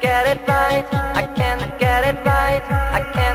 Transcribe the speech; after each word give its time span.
get 0.00 0.26
it 0.26 0.48
right. 0.48 0.86
I 0.92 1.26
can't 1.34 1.78
get 1.78 2.04
it 2.04 2.24
right. 2.24 2.62
I 2.70 3.00
can't. 3.12 3.25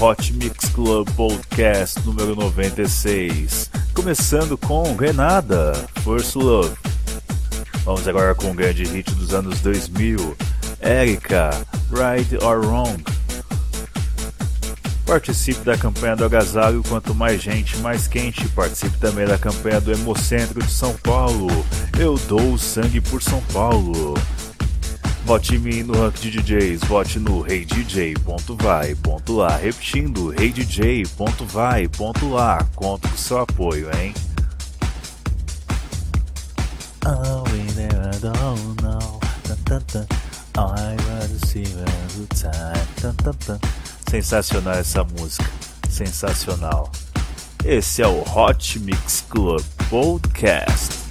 Hot 0.00 0.32
Mix 0.34 0.68
Club 0.68 1.08
Podcast 1.16 1.98
número 2.06 2.36
96. 2.36 3.68
Começando 3.92 4.56
com 4.56 4.94
Renada, 4.94 5.72
First 6.04 6.36
Love. 6.36 6.76
Vamos 7.84 8.06
agora 8.06 8.32
com 8.32 8.52
o 8.52 8.54
grande 8.54 8.84
hit 8.84 9.12
dos 9.16 9.34
anos 9.34 9.60
2000, 9.60 10.36
Erika, 10.80 11.50
Right 11.90 12.36
or 12.44 12.64
Wrong. 12.64 13.02
Participe 15.04 15.64
da 15.64 15.76
campanha 15.76 16.14
do 16.14 16.24
agasalho, 16.24 16.84
quanto 16.88 17.12
mais 17.12 17.42
gente, 17.42 17.76
mais 17.78 18.06
quente. 18.06 18.46
Participe 18.50 18.98
também 18.98 19.26
da 19.26 19.36
campanha 19.36 19.80
do 19.80 19.90
Hemocentro 19.90 20.62
de 20.62 20.70
São 20.70 20.94
Paulo. 20.98 21.48
Eu 21.98 22.16
dou 22.28 22.56
sangue 22.56 23.00
por 23.00 23.20
São 23.20 23.40
Paulo. 23.52 24.14
Vote 25.28 25.56
em 25.56 25.58
mim 25.58 25.82
no 25.82 25.92
rank 25.92 26.20
de 26.20 26.30
DJs, 26.30 26.80
vote 26.84 27.18
no 27.18 27.42
reidj.vai.lá. 27.42 29.56
Repetindo, 29.58 30.30
reidj.vai.lá. 30.30 31.06
Conto 32.74 33.06
com 33.06 33.16
seu 33.18 33.40
apoio, 33.40 33.90
hein? 33.94 34.14
Oh, 37.04 37.44
we 37.50 37.58
never 37.74 38.18
don't 38.22 38.82
know. 38.82 39.20
I 40.56 40.96
want 40.96 41.38
to 41.38 41.46
see 41.46 41.64
a 41.64 41.84
good 42.16 42.34
time. 42.34 42.88
Sensacional 44.08 44.76
essa 44.76 45.04
música. 45.04 45.44
Sensacional. 45.90 46.90
Esse 47.66 48.00
é 48.00 48.08
o 48.08 48.22
Hot 48.34 48.78
Mix 48.78 49.22
Club 49.28 49.62
Podcast. 49.90 51.07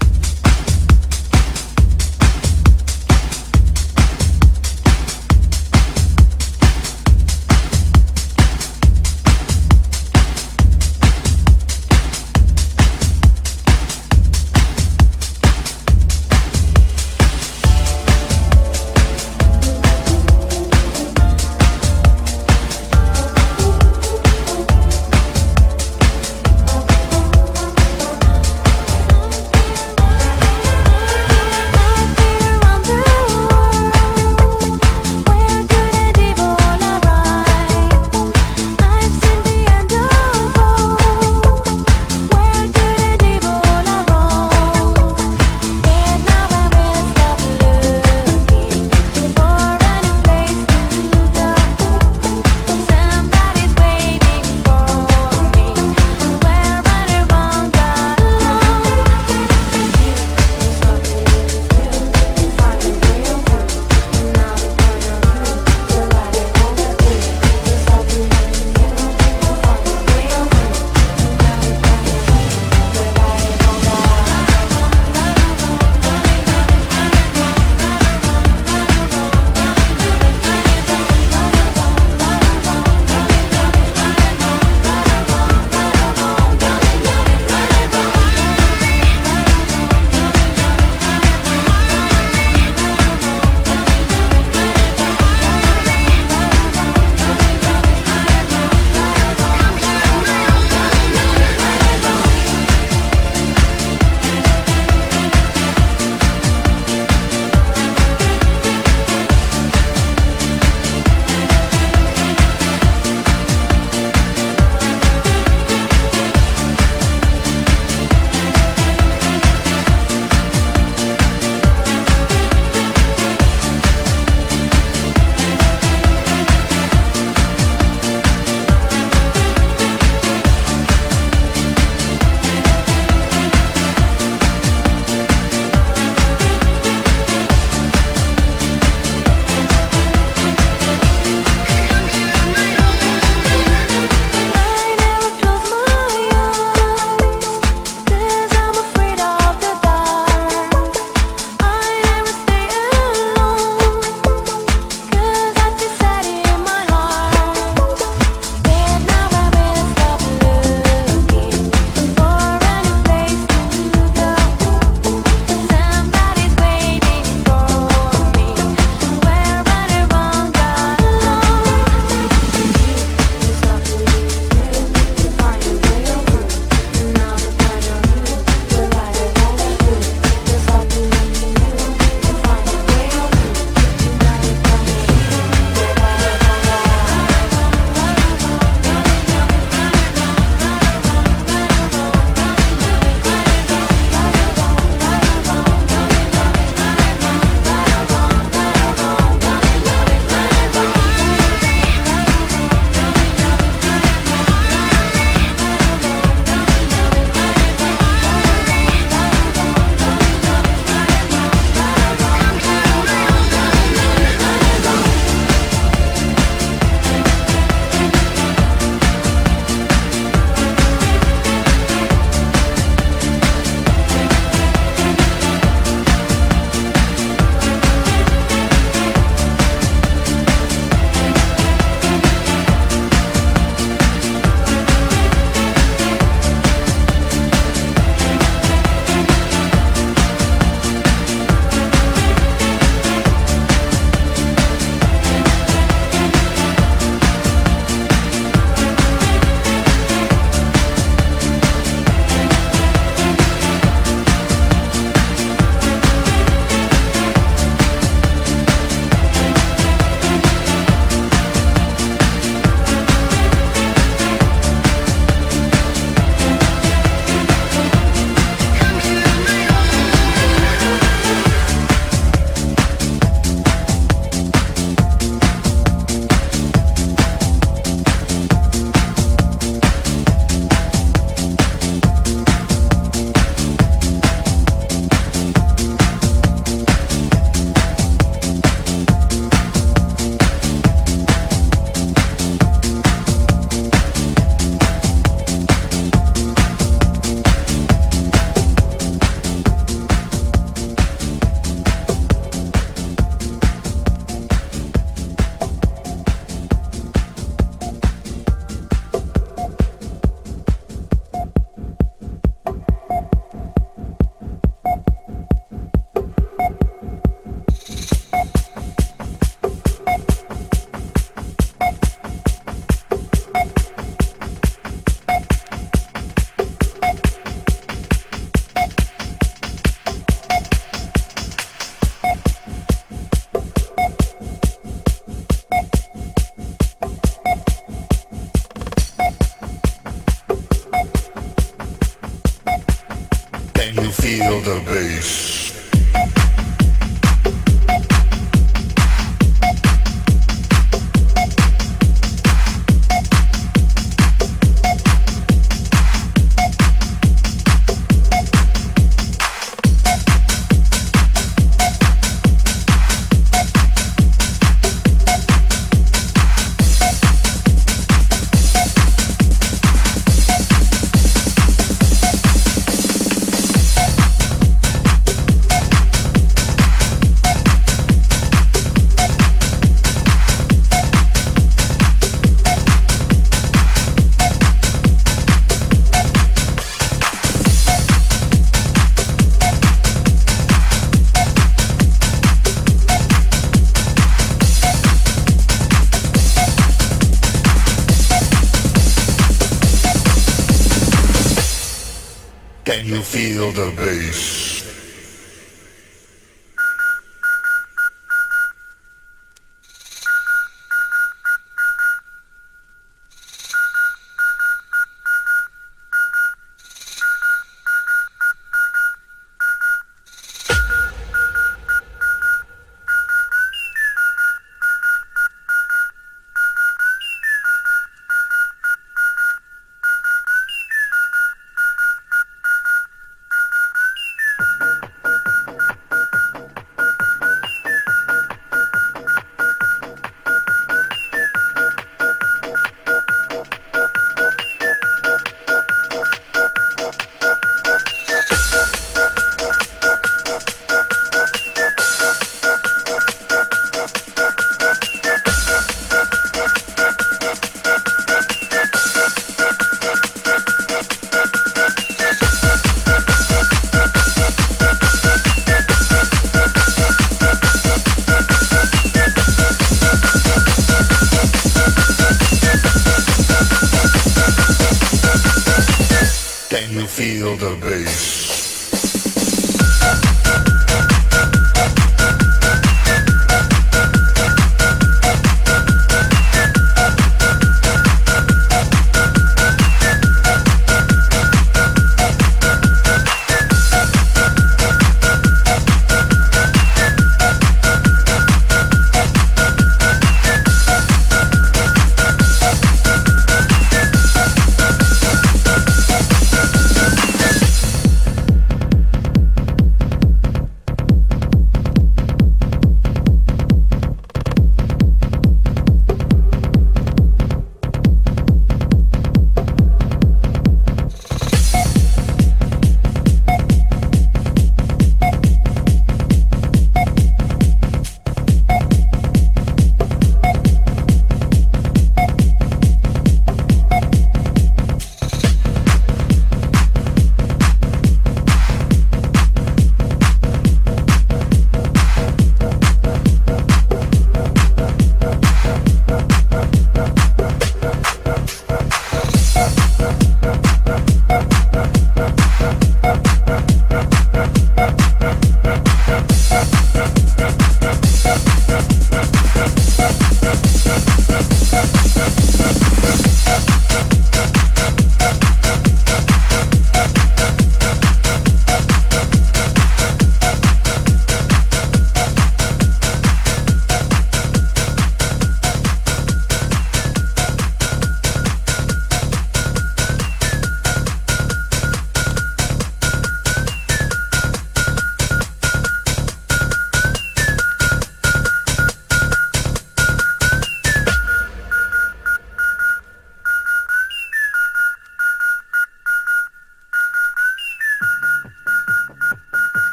the 403.78 403.92
bass. 403.92 404.57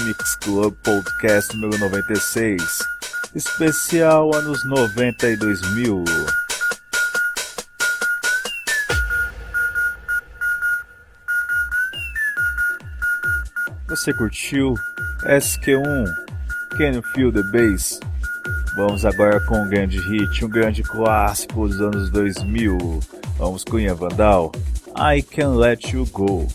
Mix 0.00 0.36
Club 0.36 0.74
Podcast 0.82 1.54
número 1.56 1.78
96, 1.78 2.62
especial 3.34 4.34
anos 4.34 4.64
90 4.64 5.28
e 5.28 5.36
2000. 5.36 6.04
Você 13.88 14.12
curtiu 14.14 14.74
SQ1 15.24 16.04
Can 16.78 16.92
You 16.92 17.02
Feel 17.14 17.32
the 17.32 17.42
Bass? 17.52 18.00
Vamos 18.76 19.04
agora 19.04 19.38
com 19.46 19.56
um 19.56 19.68
grande 19.68 19.98
hit, 19.98 20.44
um 20.44 20.48
grande 20.48 20.82
clássico 20.82 21.68
dos 21.68 21.80
anos 21.80 22.10
2000. 22.10 23.00
Vamos 23.36 23.64
com 23.64 23.78
Ian 23.78 23.94
Vandal, 23.94 24.50
I 24.96 25.22
Can 25.22 25.56
Let 25.56 25.92
You 25.92 26.06
Go. 26.06 26.48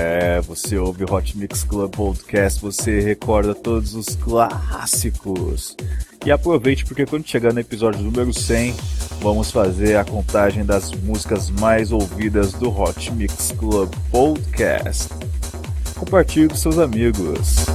É, 0.00 0.40
você 0.40 0.78
ouve 0.78 1.04
Hot 1.10 1.36
Mix 1.36 1.64
Club 1.64 1.90
Podcast, 1.90 2.62
você 2.62 3.00
recorda 3.00 3.52
todos 3.52 3.96
os 3.96 4.14
clássicos. 4.14 5.76
E 6.24 6.30
aproveite 6.30 6.84
porque 6.84 7.04
quando 7.04 7.26
chegar 7.26 7.52
no 7.52 7.58
episódio 7.58 8.00
número 8.00 8.32
100, 8.32 8.76
vamos 9.20 9.50
fazer 9.50 9.96
a 9.96 10.04
contagem 10.04 10.64
das 10.64 10.92
músicas 10.92 11.50
mais 11.50 11.90
ouvidas 11.90 12.52
do 12.52 12.70
Hot 12.70 13.12
Mix 13.12 13.50
Club 13.58 13.92
Podcast. 14.12 15.08
Compartilhe 15.96 16.48
com 16.48 16.54
seus 16.54 16.78
amigos. 16.78 17.66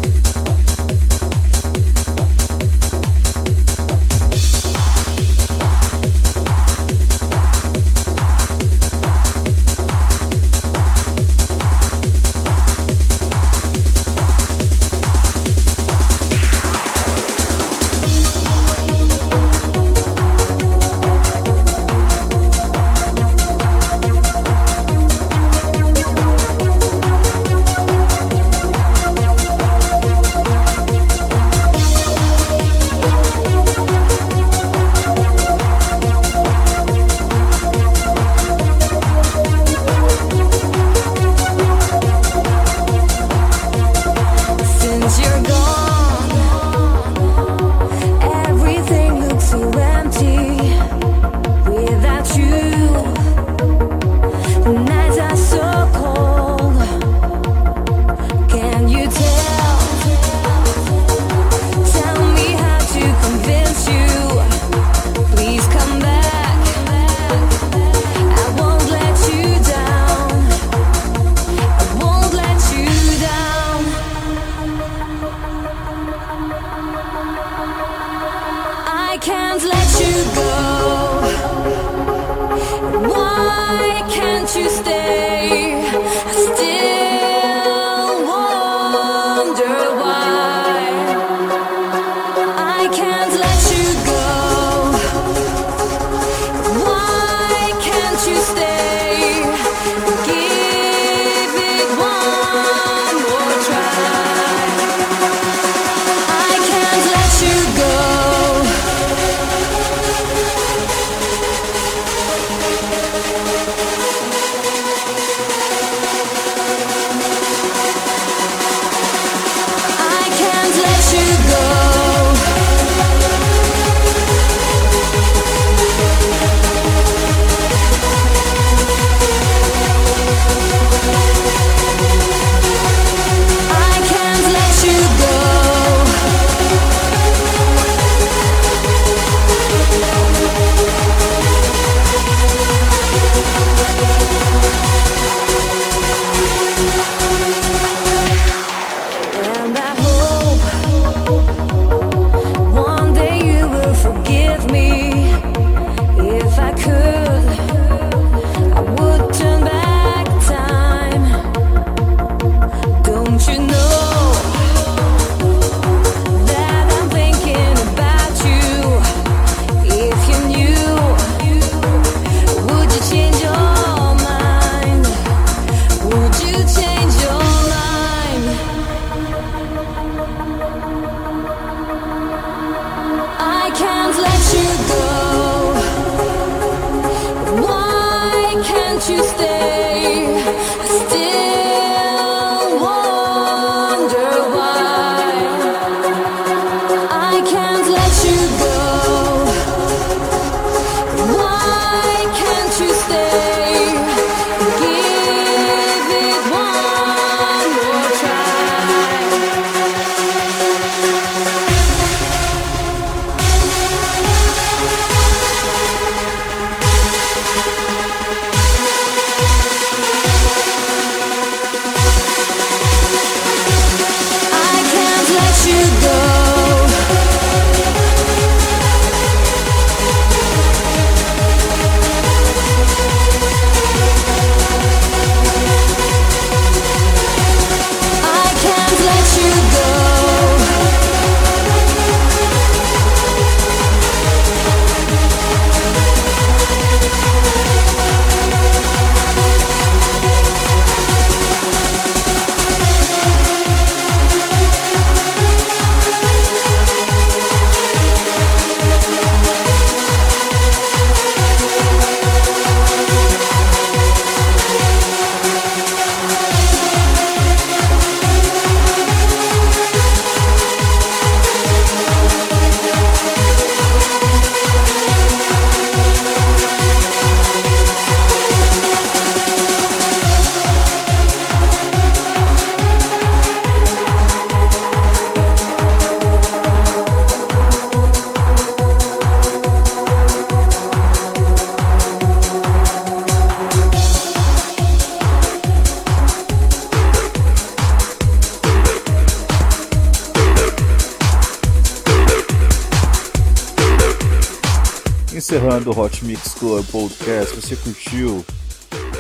Club 306.63 306.86
Podcast, 306.93 307.58
você 307.58 307.76
curtiu? 307.76 308.45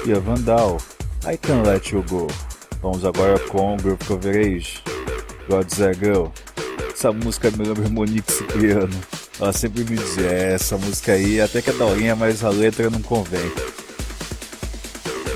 E 0.05 0.13
a 0.13 0.19
Vandal, 0.19 0.77
I 1.29 1.35
Can 1.35 1.61
Let 1.63 1.91
You 1.91 2.01
Go. 2.07 2.27
Vamos 2.81 3.03
agora 3.03 3.37
com 3.37 3.75
Groove 3.75 4.01
Coverage, 4.05 4.81
God's 5.49 5.81
a 5.81 5.91
Girl. 5.91 6.27
Essa 6.89 7.11
música 7.11 7.51
me 7.51 7.65
lembra 7.65 7.89
Monique 7.89 8.31
Cipriano. 8.31 8.97
Ela 9.37 9.51
sempre 9.51 9.83
me 9.83 9.97
dizia, 9.97 10.25
é, 10.25 10.53
essa 10.53 10.77
música 10.77 11.11
aí 11.11 11.41
até 11.41 11.61
que 11.61 11.69
é 11.69 11.73
daorinha, 11.73 12.15
mas 12.15 12.45
a 12.45 12.49
letra 12.49 12.89
não 12.89 13.01
convém. 13.01 13.51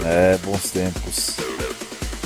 É, 0.05 0.37
bons 0.45 0.71
tempos. 0.71 1.35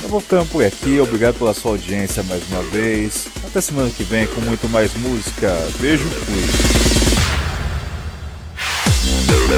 Vou 0.08 0.20
ficando 0.20 0.48
por 0.48 0.64
aqui, 0.64 1.00
obrigado 1.00 1.38
pela 1.38 1.52
sua 1.52 1.72
audiência 1.72 2.22
mais 2.22 2.48
uma 2.52 2.62
vez. 2.70 3.26
Até 3.44 3.60
semana 3.60 3.90
que 3.90 4.04
vem 4.04 4.28
com 4.28 4.42
muito 4.42 4.68
mais 4.68 4.94
música. 4.94 5.52
Beijo, 5.80 6.04
fui. 6.04 6.81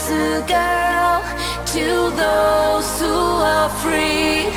as 0.00 0.10
a 0.10 0.40
girl 0.56 1.20
to 1.74 1.86
those 2.16 2.90
who 3.00 3.18
are 3.52 3.68
free. 3.82 4.48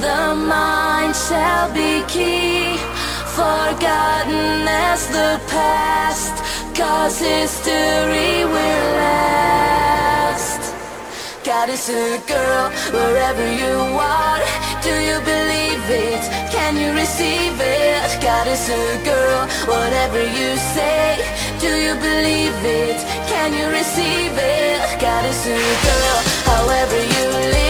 The 0.00 0.34
mind 0.34 1.14
shall 1.14 1.72
be 1.72 2.02
key, 2.08 2.76
forgotten 3.38 4.66
as 4.66 5.06
the 5.08 5.40
past, 5.48 6.34
cause 6.74 7.18
history 7.18 8.44
will 8.44 8.86
last. 9.04 10.74
God 11.44 11.68
is 11.68 11.88
a 11.88 12.18
girl 12.26 12.70
wherever 12.90 13.46
you 13.62 13.76
are. 13.98 14.40
Do 14.82 14.94
you 15.08 15.18
believe 15.32 15.84
it? 16.10 16.22
Can 16.50 16.76
you 16.76 16.90
receive 16.92 17.56
it? 17.60 18.22
God 18.22 18.46
is 18.48 18.68
a 18.68 19.04
girl, 19.04 19.46
whatever 19.66 20.20
you 20.22 20.56
say. 20.74 21.39
Do 21.60 21.68
you 21.68 21.94
believe 21.94 22.56
it? 22.64 22.96
Can 23.28 23.52
you 23.52 23.66
receive 23.68 24.32
it? 24.34 24.98
Gotta 24.98 25.30
see 25.30 25.50
girl, 25.84 26.18
however 26.46 26.96
you 26.96 27.28
live 27.52 27.69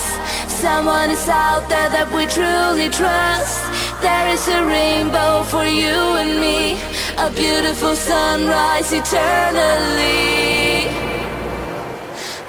us. 0.00 0.52
Someone 0.60 1.10
is 1.10 1.28
out 1.28 1.68
there 1.68 1.90
that 1.90 2.08
we 2.12 2.26
truly 2.26 2.88
trust. 2.88 3.60
There 4.00 4.28
is 4.34 4.44
a 4.48 4.60
rainbow 4.64 5.44
for 5.44 5.64
you 5.64 5.98
and 6.20 6.40
me, 6.40 6.80
a 7.16 7.28
beautiful 7.30 7.94
sunrise 7.94 8.92
eternally. 8.92 10.88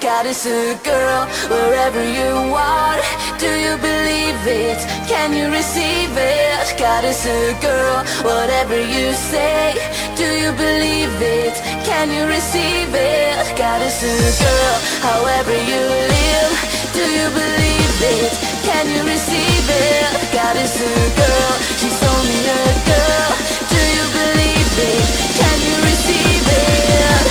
God 0.00 0.26
is 0.26 0.44
a 0.46 0.74
girl 0.82 1.22
wherever 1.46 2.02
you 2.02 2.32
are. 2.56 2.98
Do 3.38 3.50
you 3.64 3.74
believe 3.78 4.40
it? 4.46 4.80
Can 5.06 5.30
you 5.32 5.46
receive 5.50 6.10
it? 6.16 6.78
God 6.78 7.04
is 7.04 7.22
a 7.24 7.54
girl, 7.60 7.98
whatever 8.26 8.76
you 8.80 9.12
say. 9.12 9.78
Do 10.16 10.26
you 10.42 10.50
believe 10.58 11.14
it? 11.22 11.54
Can 11.86 12.10
you 12.10 12.26
receive 12.26 12.90
it? 12.92 13.56
God 13.56 13.80
is 13.82 13.98
a 14.02 14.16
girl, 14.42 14.76
however 15.06 15.54
you 15.70 15.82
live. 16.16 16.71
Do 16.92 17.00
you 17.00 17.28
believe 17.30 17.98
it? 18.20 18.32
Can 18.68 18.84
you 18.90 19.02
receive 19.04 19.66
it? 19.68 20.32
God 20.32 20.56
is 20.56 20.76
a 20.76 20.94
girl, 21.20 21.52
she's 21.80 22.00
only 22.12 22.40
a 22.48 22.62
girl. 22.90 23.30
Do 23.72 23.80
you 23.96 24.04
believe 24.18 24.74
it? 24.90 25.04
Can 25.40 25.58
you 25.68 25.76
receive 25.88 26.46
it? 26.46 27.21